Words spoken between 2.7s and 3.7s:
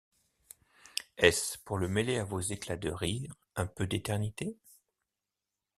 de rire, Un